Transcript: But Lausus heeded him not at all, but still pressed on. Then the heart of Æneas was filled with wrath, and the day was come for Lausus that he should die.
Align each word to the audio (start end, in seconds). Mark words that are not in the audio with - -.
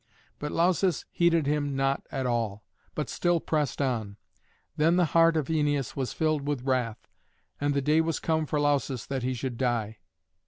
But 0.39 0.51
Lausus 0.51 1.05
heeded 1.11 1.45
him 1.45 1.75
not 1.75 2.07
at 2.11 2.25
all, 2.25 2.65
but 2.95 3.07
still 3.07 3.39
pressed 3.39 3.83
on. 3.83 4.17
Then 4.75 4.95
the 4.95 5.05
heart 5.13 5.37
of 5.37 5.45
Æneas 5.45 5.95
was 5.95 6.11
filled 6.11 6.47
with 6.47 6.63
wrath, 6.65 7.07
and 7.59 7.75
the 7.75 7.83
day 7.83 8.01
was 8.01 8.17
come 8.19 8.47
for 8.47 8.59
Lausus 8.59 9.05
that 9.05 9.21
he 9.21 9.35
should 9.35 9.59
die. 9.59 9.99